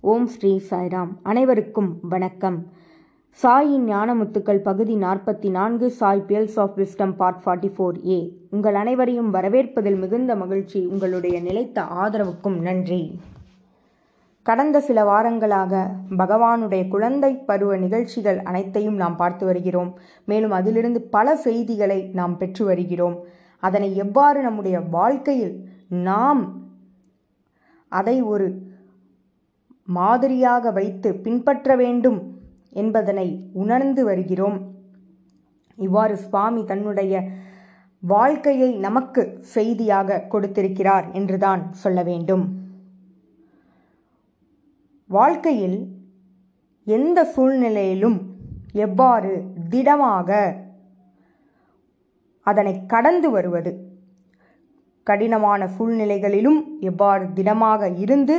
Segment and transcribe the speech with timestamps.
[0.00, 1.08] ஓம் ஸ்ரீ சாய்ராம்.
[1.22, 2.66] அனைவருக்கும் வணக்கம்.
[3.42, 9.34] சாயின் ஞானமுத்துக்கள் பகுதி நாற்பத்தி நான்கு Sai pearls of wisdom part forty four ஏ உங்கள் அனைவரையும்
[9.34, 13.20] வரவேற்பதில் மிகுந்த மகிழ்ச்சி உங்களுடைய நிலைத்த ஆதரவுக்கும் நன்றி.
[14.42, 15.86] கடந்த சில வாரங்களாக
[16.18, 19.98] பகவானுடைய குழந்தை பருவ நிகழ்ச்சிகள் அனைத்தையும் நாம் பார்த்து வருகிறோம்.
[20.24, 23.18] மேலும் அதிலிருந்து பல செய்திகளை நாம் பெற்று வருகிறோம்.
[23.58, 26.64] அதனை எவ்வாறு நம்முடைய வாழ்க்கையில் நாம்
[27.88, 28.74] அதை ஒரு
[29.86, 32.34] மாதிரியாக வைத்து பின்பற்ற வேண்டும்
[32.70, 34.74] என்பதனை உணர்ந்து வருகிறோம்.
[35.76, 37.28] இவ்வாறு சுவாமி தன்னுடைய
[38.00, 42.64] வாழ்க்கையை நமக்கு செய்தியாக கொடுத்திருக்கிறார் என்றுதான் சொல்ல வேண்டும்.
[45.06, 45.94] வாழ்க்கையில்
[46.84, 48.34] எந்த சூழ்நிலையிலும்
[48.72, 50.54] எவ்வாறு திடமாக
[52.40, 53.85] அதனை கடந்து வருவது
[55.08, 56.60] கடினமான சூழ்நிலைகளிலும்
[56.90, 58.36] எவ்வாறு திடமாக இருந்து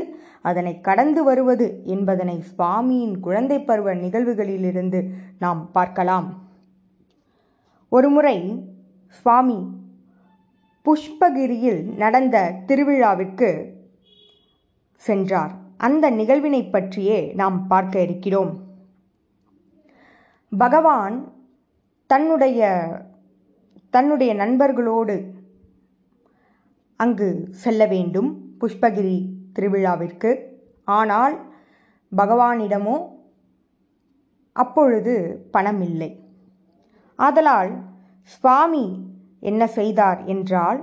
[0.49, 4.99] அதனை கடந்து வருவது என்பதனை சுவாமியின் குழந்தை பருவ நிகழ்வுகளிலிருந்து
[5.43, 6.27] நாம் பார்க்கலாம்.
[7.91, 8.37] ஒருமுறை
[9.19, 9.59] சுவாமி
[10.85, 13.49] புஷ்பகிரியில் நடந்த திருவிழாவிற்கு
[15.01, 15.53] சென்றார்.
[15.87, 18.53] அந்த நிகழ்வினை பற்றியே நாம் பார்க்க இருக்கிறோம்.
[20.51, 21.17] பகவான்
[22.09, 22.69] தன்னுடைய
[23.95, 25.15] தன்னுடைய நண்பர்களோடு
[26.99, 27.29] அங்கு
[27.63, 28.29] செல்ல வேண்டும்
[28.61, 29.17] புஷ்பகிரி
[29.55, 30.31] திருவிழாவிற்கு.
[30.87, 31.35] ஆனால்
[32.11, 32.97] பகவானிடமோ
[34.55, 35.13] அப்பொழுது
[35.51, 36.11] பணம் இல்லை
[37.19, 37.71] ஆதலால்
[38.33, 38.85] சுவாமி
[39.49, 40.79] என்ன செய்தார் என்றால்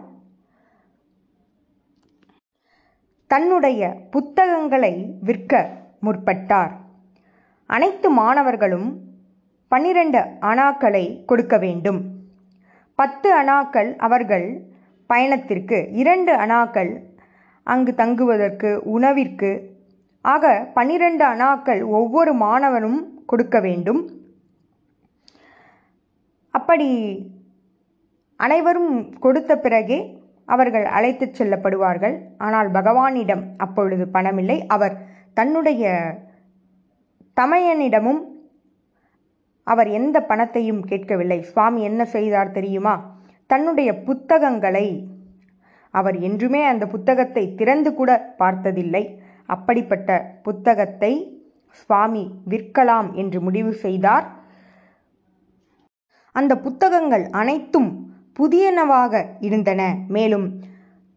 [3.31, 5.53] தன்னுடைய புத்தகங்களை விற்க
[6.07, 6.73] முற்பட்டார்.
[7.71, 8.89] அனைத்து மாணவர்களும்
[9.73, 10.21] பன்னிரண்டு
[10.51, 12.01] அணாக்களை கொடுக்க வேண்டும்.
[12.99, 14.47] பத்து அணாக்கள் அவர்கள்
[15.07, 17.03] பயணத்திற்கு இரண்டு அணாக்கள்
[17.63, 19.73] அங்கு தங்குவதற்கு உணவிற்கு.
[20.21, 24.11] ஆக பன்னிரண்டு அணாக்கள் ஒவ்வொரு மாணவனும் கொடுக்க வேண்டும்.
[26.51, 26.89] அப்படி
[28.37, 29.99] அனைவரும் கொடுத்த பிறகே
[30.45, 32.17] அவர்கள் அழைத்துச் செல்லப்படுவார்கள்.
[32.39, 34.67] ஆனால் பகவானிடம் அப்பொழுது பணமில்லை.
[34.67, 34.97] அவர்
[35.35, 36.15] தன்னுடைய
[37.41, 38.21] தமையனிடமும்
[39.63, 41.43] அவர் எந்த பணத்தையும் கேட்கவில்லை.
[41.43, 43.13] சுவாமி என்ன செய்தார் தெரியுமா?
[43.47, 45.09] தன்னுடைய புத்தகங்களை.
[45.91, 49.23] அவர் என்றுமே அந்த புத்தகத்தை திறந்து கூட பார்த்ததில்லை.
[49.47, 54.27] அப்படிப்பட்ட புத்தகத்தை சுவாமி விற்கலாம் என்று முடிவு செய்தார்.
[56.33, 57.91] அந்த புத்தகங்கள் அனைத்தும்
[58.41, 59.95] புதியனவாக இருந்தன.
[60.09, 60.47] மேலும்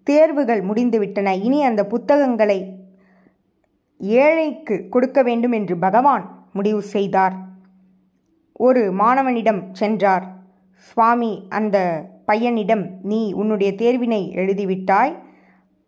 [0.03, 1.33] தேர்வுகள் முடிந்துவிட்டன.
[1.41, 2.59] இனி அந்த புத்தகங்களை
[3.97, 7.35] ஏழைக்கு கொடுக்க வேண்டும் என்று பகவான் முடிவு செய்தார்.
[8.53, 10.25] ஒரு மாணவனிடம் சென்றார்.
[10.77, 11.77] சுவாமி அந்த
[12.27, 15.13] பையனிடம் நீ உன்னுடைய தேர்வினை எழுதிவிட்டாய்.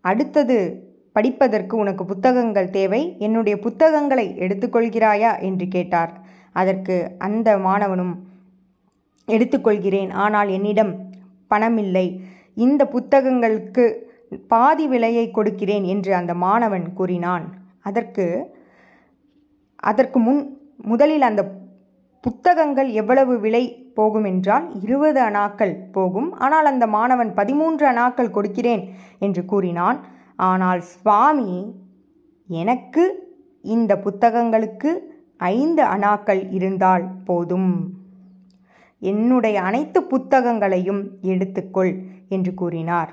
[0.02, 0.58] அடுத்தது
[1.12, 3.16] படிப்பதற்கு உனக்கு புத்தகங்கள் தேவை.
[3.20, 5.42] என்னுடைய புத்தகங்களை எடுத்துக்கொள்கிறாயா?
[5.42, 6.20] என்று கேட்டார்.
[6.52, 8.14] அதற்கு அந்த மாணவனும்
[9.28, 10.12] எடுத்துக்கொள்கிறேன்.
[10.12, 10.94] ஆனால் என்னிடம்
[11.50, 12.20] பணமில்லை.
[12.56, 13.94] இந்த புத்தகங்களுக்கு
[14.48, 17.46] பாதி விலையை கொடுக்கிறேன் என்று அந்த மாணவன் கூறினான்.
[17.80, 18.58] அதற்கு
[19.76, 20.42] அதற்கு முன்
[20.78, 21.42] முதலில் அந்த
[22.24, 23.64] புத்தகங்கள் எவ்வளவு விலை
[23.94, 26.30] போகும் என்றால் இருபது அணாக்கள் போகும்.
[26.34, 28.84] ஆனால் அந்த மாணவன் பதிமூன்று அணாக்கள் கொடுக்கிறேன்
[29.20, 30.00] என்று கூறினான்.
[30.36, 31.52] ஆனால் சுவாமி
[32.50, 33.04] எனக்கு
[33.62, 34.92] இந்த புத்தகங்களுக்கு
[35.38, 37.72] ஐந்து அணாக்கள் இருந்தால் போதும்.
[39.02, 41.92] என்னுடைய அனைத்து புத்தகங்களையும் எடுத்துக்கொள்
[42.30, 43.12] என்று கூறினார்.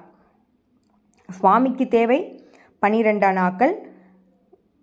[1.29, 2.21] சுவாமிக்கு தேவை
[2.79, 3.75] பனிரெண்டு அணாக்கள்.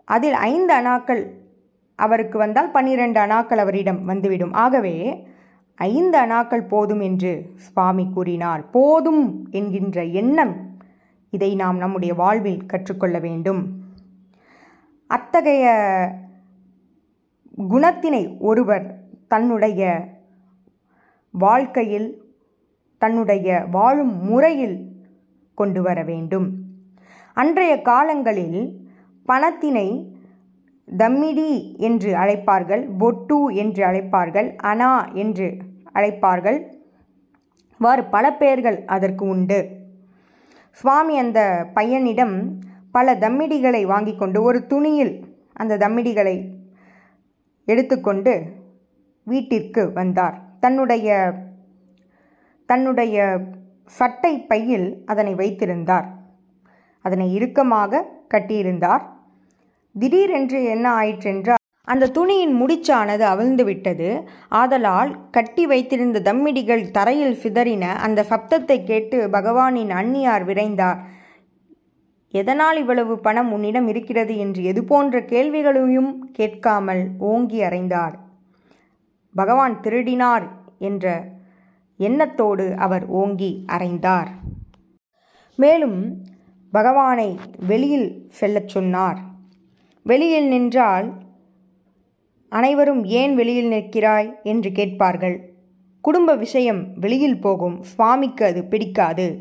[0.08, 1.24] அதில் ஐந்து அணாக்கள்
[2.06, 4.54] அவருக்கு வந்தால் பன்னிரண்டு அணாக்கள் அவரிடம் வந்துவிடும்.
[4.54, 4.96] ஆகவே
[5.76, 8.62] ஐந்து அணாக்கள் போதும் என்று சுவாமி கூறினார்.
[8.70, 10.54] போதும் என்கின்ற எண்ணம்
[11.30, 13.62] இதை நாம் நம்முடைய வாழ்வில் கற்றுக்கொள்ள வேண்டும்.
[15.10, 15.66] அத்தகைய
[17.72, 18.86] குணத்தினை ஒருவர்
[19.28, 19.82] தன்னுடைய
[21.34, 22.10] வாழ்க்கையில்
[22.98, 24.78] தன்னுடைய வாழும் முறையில்
[25.56, 26.48] கொண்டு வர வேண்டும்.
[27.34, 28.62] அன்றைய காலங்களில்
[29.28, 29.88] பணத்தினை
[30.88, 35.58] தம்மிடி என்று அழைப்பார்கள் பொட்டு என்று அழைப்பார்கள் அனா என்று
[35.94, 36.60] அழைப்பார்கள்.
[37.78, 39.60] வாறு பல பெயர்கள் அதற்கு உண்டு.
[40.72, 42.36] சுவாமி அந்த பையனிடம்
[42.92, 45.14] பல தம்மிடிகளை வாங்கி கொண்டு ஒரு துணியில்
[45.54, 46.36] அந்த தம்மிடிகளை
[47.66, 48.34] எடுத்துக்கொண்டு
[49.24, 50.36] வீட்டிற்கு வந்தார்.
[50.60, 51.34] தன்னுடைய
[52.66, 53.18] தன்னுடைய
[53.86, 56.08] சட்டை பையில் அதனை வைத்திருந்தார்.
[57.02, 59.04] அதனை இறுக்கமாக கட்டியிருந்தார்.
[60.00, 67.82] திடீரென்று என்ன ஆயிற்றென்றால் அந்த துணியின் முடிச்சானது அவிழ்ந்து விட்டது ஆதலால் கட்டி வைத்திருந்த தம்மிடிகள் தரையில் சிதறின.
[67.82, 71.00] அந்த சப்தத்தை கேட்டு பகவானின் அன்னியார் விரைந்தார்.
[72.32, 74.38] எதனால் இவ்வளவு பணம் உன்னிடம் இருக்கிறது?
[74.38, 78.16] என்று எது போன்ற கேள்விகளையும் கேட்காமல் ஓங்கி அறைந்தார்.
[79.36, 80.48] பகவான் திருடினார்
[80.80, 81.26] என்ற
[81.98, 84.30] எண்ணத்தோடு அவர் ஓங்கி அறைந்தார்.
[85.56, 86.18] மேலும்
[86.72, 89.32] பகவானை வெளியில் செல்லச் சொன்னார்.
[90.04, 91.14] வெளியில் நின்றால்
[92.50, 94.34] அனைவரும் ஏன் வெளியில் நிற்கிறாய்?
[94.44, 95.54] என்று கேட்பார்கள்.
[96.02, 99.40] குடும்ப விஷயம் வெளியில் போகும் சுவாமிக்கு அது பிடிக்காது.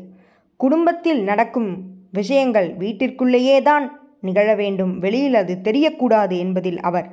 [0.57, 4.97] குடும்பத்தில் நடக்கும் விஷயங்கள் வீட்டிற்குள்ளேயே தான் நிகழ வேண்டும்.
[4.97, 7.11] வெளியில் அது தெரியக்கூடாது என்பதில் அவர்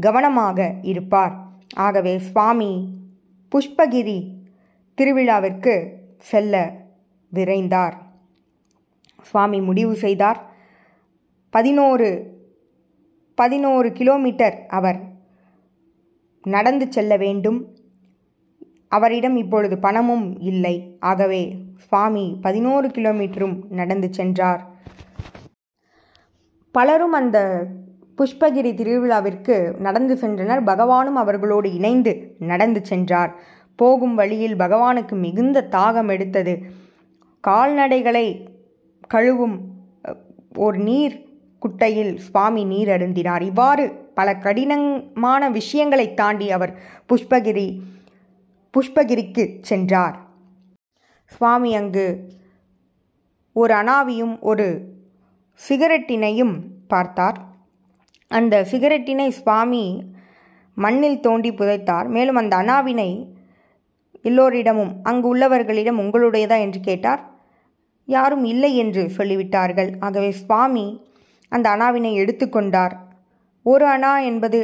[0.00, 1.32] கவனமாக இருப்பார்.
[1.74, 2.88] ஆகவே சுவாமி
[3.52, 4.28] புஷ்பகிரி
[5.00, 5.88] திருவிழாவிற்கு
[6.18, 6.72] செல்ல
[7.34, 7.92] விரைந்தார்.
[9.22, 10.52] சுவாமி முடிவு செய்தார்.
[11.50, 12.33] பதினோரு
[13.34, 15.00] பதினோரு கிலோமீட்டர் அவர்
[16.42, 17.76] நடந்து செல்ல வேண்டும்.
[18.88, 20.96] அவரிடம் இப்பொழுது பணமும் இல்லை.
[21.00, 24.72] ஆகவே சுவாமி பதினோரு கிலோமீட்டரும் நடந்து சென்றார்.
[26.72, 27.66] பலரும் அந்த
[28.18, 30.64] புஷ்பகிரி திருவிழாவிற்கு நடந்து சென்றனர்.
[30.64, 33.34] பகவானும் அவர்களோடு இணைந்து நடந்து சென்றார்.
[33.76, 36.58] போகும் வழியில் பகவானுக்கு மிகுந்த தாகம் எடுத்தது.
[37.48, 38.46] கால்நடைகளை
[39.14, 39.58] கழுவும்
[40.56, 41.23] ஒரு நீர்
[41.64, 43.42] குட்டையில் சுவாமி நீர் அருந்தினார்.
[43.42, 43.84] இவ்வாறு
[44.14, 46.72] பல கடினமான விஷயங்களை தாண்டி அவர்
[47.08, 47.80] புஷ்பகிரி
[48.74, 50.16] புஷ்பகிரிக்கு சென்றார்.
[51.26, 52.06] சுவாமி அங்கு
[53.52, 54.66] ஒரு அனாவியும் ஒரு
[55.68, 56.54] சிகரெட்டினையும்
[56.88, 57.38] பார்த்தார்.
[58.30, 59.84] அந்த சிகரெட்டினை சுவாமி
[60.74, 62.08] மண்ணில் தோண்டி புதைத்தார்.
[62.08, 63.10] மேலும் அந்த அனாவினை
[64.22, 66.58] எல்லோரிடமும் அங்கு உள்ளவர்களிடம் உங்களுடையதா?
[66.60, 67.22] என்று கேட்டார்.
[68.08, 69.90] யாரும் இல்லை என்று சொல்லிவிட்டார்கள்.
[70.00, 70.86] ஆகவே சுவாமி
[71.54, 72.94] அந்த அணாவினை எடுத்துக்கொண்டார்.
[73.66, 74.58] ஒரு அணா என்பது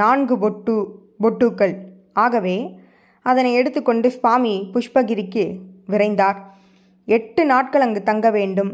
[0.00, 0.74] நான்கு பொட்டு
[1.22, 1.74] பொட்டுக்கள்.
[2.24, 2.56] ஆகவே
[3.26, 5.44] அதனை எடுத்துக்கொண்டு சுவாமி புஷ்பகிரிக்கு
[5.90, 6.38] விரைந்தார்.
[7.08, 8.72] எட்டு நாட்கள் அங்கு தங்க வேண்டும்.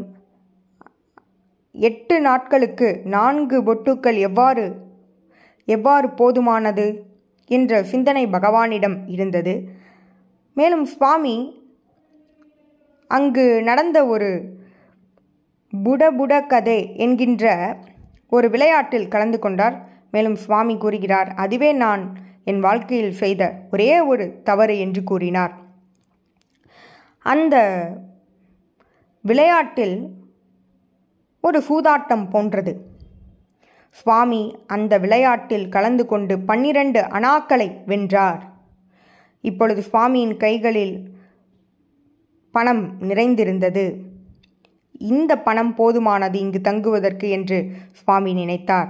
[1.75, 4.65] எட்டு நாட்களுக்கு நான்கு பொட்டுக்கள் எவ்வாறு
[5.67, 6.85] எவ்வாறு போதுமானது
[7.49, 9.53] என்ற சிந்தனை பகவானிடம் இருந்தது.
[10.57, 11.35] மேலும் சுவாமி
[13.11, 14.29] அங்கு நடந்த ஒரு
[15.81, 17.77] புடபுட கதை என்கின்ற
[18.29, 19.91] ஒரு விளையாட்டில் கலந்து கொண்டார்.
[20.11, 25.53] மேலும் சுவாமி கூறுகிறார் அதுவே நான் என் வாழ்க்கையில் செய்த ஒரே ஒரு தவறு என்று கூறினார்.
[27.19, 27.55] அந்த
[29.21, 30.09] விளையாட்டில்
[31.41, 32.91] ஒரு சூதாட்டம் போன்றது.
[33.89, 38.51] சுவாமி அந்த விளையாட்டில் கலந்து கொண்டு பன்னிரண்டு அணாக்களை வென்றார்.
[39.41, 41.17] இப்பொழுது சுவாமியின் கைகளில்
[42.51, 44.11] பணம் நிறைந்திருந்தது.
[45.03, 48.89] இந்த பணம் போதுமானது இங்கு தங்குவதற்கு என்று சுவாமி நினைத்தார்.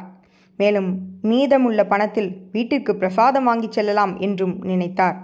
[0.57, 5.17] மேலும் மீதமுள்ள பணத்தில் வீட்டிற்கு பிரசாதம் வாங்கிச் செல்லலாம் என்றும் நினைத்தார்.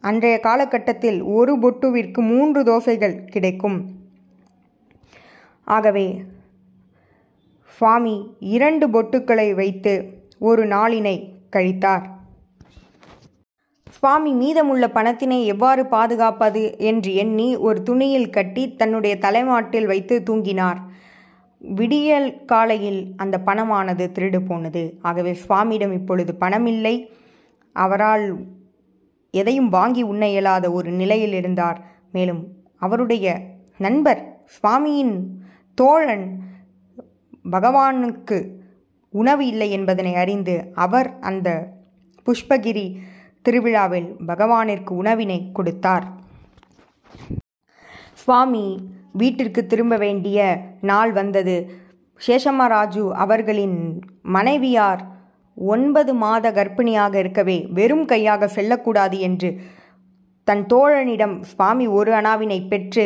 [0.00, 3.78] அன்றைய காலகட்டத்தில் ஒரு பொட்டுவிற்கு மூன்று தோசைகள் கிடைக்கும்.
[5.64, 6.22] ஆகவே
[7.66, 11.16] சுவாமி இரண்டு பொட்டுக்களை வைத்து ஒரு நாளினை
[11.52, 12.04] கழித்தார்.
[13.96, 20.80] சுவாமி மீதமுள்ள பணத்தினை எவ்வாறு பாதுகாப்பது என்று எண்ணி ஒரு துணியில் கட்டி தன்னுடைய தலைமாட்டில் வைத்து தூங்கினார்.
[21.58, 24.82] விடியல் காலையில் அந்த பணமானது திருடு போனது.
[25.02, 26.94] ஆகவே சுவாமியிடம் இப்பொழுது பணமில்லை.
[27.76, 28.26] அவரால்
[29.30, 31.80] எதையும் வாங்கி உண்ண இயலாத ஒரு நிலையில் இருந்தார்.
[32.12, 32.42] மேலும்
[32.78, 33.26] அவருடைய
[33.78, 34.20] நண்பர்
[34.56, 35.16] சுவாமியின்
[35.78, 36.26] தோழன்
[37.50, 38.38] பகவானுக்கு
[39.14, 41.48] உணவு இல்லை என்பதனை அறிந்து அவர் அந்த
[42.26, 42.86] புஷ்பகிரி
[43.46, 46.06] திருவிழாவில் பகவானிற்கு உணவினை கொடுத்தார்.
[48.22, 48.66] சுவாமி
[49.20, 50.38] வீட்டிற்கு திரும்ப வேண்டிய
[50.90, 51.56] நாள் வந்தது.
[52.20, 53.78] சேஷம்மராஜு அவர்களின்
[54.36, 55.02] மனைவியார்
[55.56, 59.50] ஒன்பது மாத கர்ப்பிணியாக இருக்கவே வெறும் கையாக செல்லக்கூடாது என்று
[60.48, 63.04] தன் தோழனிடம் சுவாமி ஒரு அணாவினை பெற்று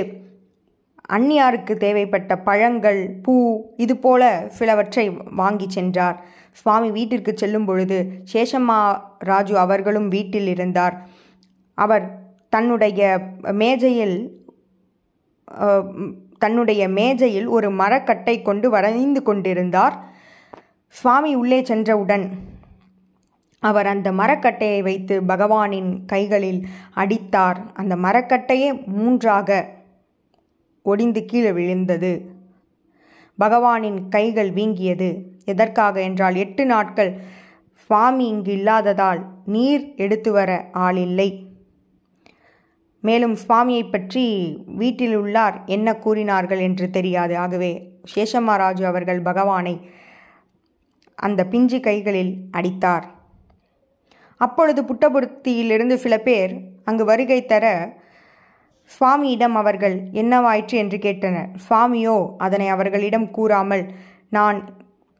[1.17, 3.35] அந்நியாருக்கு தேவைப்பட்ட பழங்கள் பூ
[3.77, 4.23] இதுபோல
[4.59, 5.05] சிலவற்றை
[5.41, 6.19] வாங்கி சென்றார்.
[6.53, 7.99] சுவாமி வீட்டிற்கு செல்லும் பொழுது
[8.33, 8.79] சேஷம்மா
[9.19, 10.97] ராஜு அவர்களும் வீட்டில் இருந்தார்.
[11.79, 12.05] அவர்
[12.49, 13.01] தன்னுடைய
[13.63, 14.19] மேஜையில்
[16.39, 19.95] தன்னுடைய மேஜையில் ஒரு மரக்கட்டை கொண்டு வரைந்து கொண்டிருந்தார்.
[20.95, 22.25] சுவாமி உள்ளே சென்றவுடன்
[23.63, 26.61] அவர் அந்த மரக்கட்டையை வைத்து பகவானின் கைகளில்
[26.95, 27.59] அடித்தார்.
[27.75, 29.67] அந்த மரக்கட்டையே மூன்றாக
[30.87, 32.13] ஒடிந்து கீழே விழுந்தது.
[33.41, 35.11] பகவானின் கைகள் வீங்கியது.
[35.45, 37.13] எதற்காக என்றால் எட்டு நாட்கள்
[37.73, 41.31] சுவாமி இங்கு இல்லாததால் நீர் எடுத்து வர ஆளில்லை.
[43.05, 44.25] மேலும் சுவாமியை பற்றி
[44.81, 45.57] வீட்டில் உள்ளார்.
[45.67, 47.35] என்ன கூறினார்கள் என்று தெரியாது.
[47.37, 47.73] ஆகவே
[48.15, 49.75] சேஷம்மாராஜு அவர்கள் பகவானை
[51.19, 53.07] அந்த பிஞ்சு கைகளில் அடித்தார்.
[54.41, 56.53] அப்பொழுது புட்டபுர்த்தியிலிருந்து சில பேர்
[56.85, 57.65] அங்கு வருகை தர
[58.95, 61.51] சுவாமியிடம் அவர்கள் என்னவாயிற்று என்று கேட்டனர்.
[61.67, 63.85] சுவாமியோ அதனை அவர்களிடம் கூறாமல்
[64.37, 64.59] நான்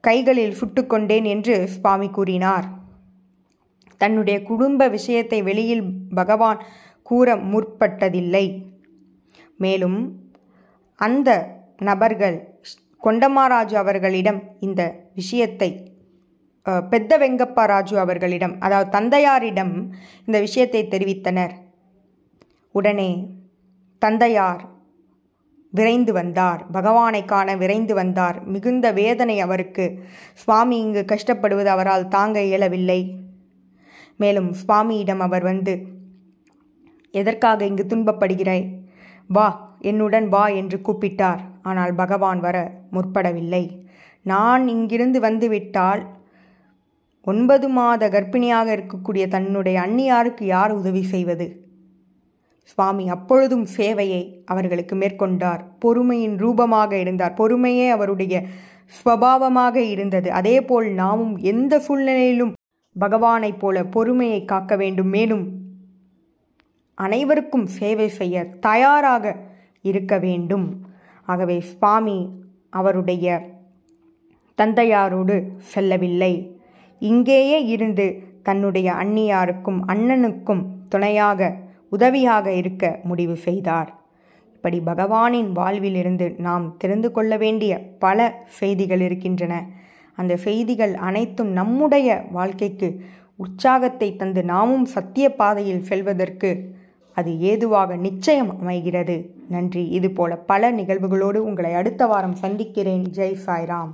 [0.05, 2.67] கைகளில் சுட்டுக்கொண்டேன் என்று சுவாமி கூறினார்.
[4.01, 5.85] தன்னுடைய குடும்ப விஷயத்தை வெளியில்
[6.19, 6.61] பகவான்
[7.07, 8.47] கூற முற்பட்டதில்லை.
[9.65, 9.99] மேலும்
[10.99, 11.31] அந்த
[11.89, 12.37] நபர்கள்
[13.03, 14.83] கொண்டமாராஜு அவர்களிடம் இந்த
[15.21, 15.71] விஷயத்தை
[16.93, 19.75] பெத்த வெங்கப்பா ராஜு அவர்களிடம் அதாவது தந்தையாரிடம்
[20.27, 21.55] இந்த விஷயத்தை தெரிவித்தனர்.
[22.75, 23.11] உடனே
[24.03, 24.69] தந்தையார்
[25.73, 26.67] விரைந்து வந்தார்.
[26.71, 28.45] பகவானை காண விரைந்து வந்தார்.
[28.45, 30.05] மிகுந்த வேதனை அவருக்கு.
[30.35, 33.01] சுவாமி இங்கு கஷ்டப்படுவது அவரால் தாங்க இயலவில்லை.
[34.17, 35.75] மேலும் சுவாமியிடம் அவர் வந்து
[37.11, 38.67] எதற்காக இங்கு துன்பப்படுகிறாய்?
[39.27, 41.41] வா என்னுடன் வா என்று கூப்பிட்டார்.
[41.63, 42.57] ஆனால் பகவான் வர
[42.91, 43.65] முற்படவில்லை.
[44.23, 46.03] நான் இங்கிருந்து வந்துவிட்டால்
[47.27, 51.70] ஒன்பது மாத கர்ப்பிணியாக இருக்கக்கூடிய தன்னுடைய அன்னியாருக்கு யார் உதவி செய்வது?
[52.71, 55.63] சுவாமி அப்பொழுதும் சேவையை அவர்களுக்கு மேற்கொண்டார்.
[55.79, 57.35] பொறுமையின் ரூபமாக இருந்தார்.
[57.37, 58.35] பொறுமையே அவருடைய
[58.97, 60.29] ஸ்வபாவமாக இருந்தது.
[60.33, 62.53] அதேபோல் நாமும் எந்த சூழ்நிலையிலும்
[62.97, 65.11] பகவானைப் போல பொறுமையை காக்க வேண்டும்.
[65.17, 65.45] மேலும்
[66.99, 69.25] அனைவருக்கும் சேவை செய்ய தயாராக
[69.91, 70.67] இருக்க வேண்டும்.
[71.27, 72.19] ஆகவே சுவாமி
[72.71, 73.27] அவருடைய
[74.59, 75.37] தந்தையாரோடு
[75.73, 76.33] செல்லவில்லை.
[76.99, 78.07] இங்கேயே இருந்து
[78.43, 81.41] தன்னுடைய அண்ணியாருக்கும் அண்ணனுக்கும் துணையாக
[81.91, 83.99] உதவியாக இருக்க முடிவு செய்தார்.
[84.55, 89.67] இப்படி பகவானின் வாழ்விலிருந்து நாம் தெரிந்து கொள்ள வேண்டிய பல செய்திகள் இருக்கின்றன.
[90.17, 93.05] அந்த செய்திகள் அனைத்தும் நம்முடைய வாழ்க்கைக்கு
[93.37, 96.79] உற்சாகத்தை தந்து நாமும் சத்திய பாதையில் செல்வதற்கு
[97.15, 99.35] அது ஏதுவாக நிச்சயம் அமைகிறது.
[99.49, 99.89] நன்றி.
[99.89, 103.05] இதுபோல பல நிகழ்வுகளோடு உங்களை அடுத்த வாரம் சந்திக்கிறேன்.
[103.15, 103.91] ஜெய் சாய்ராம்.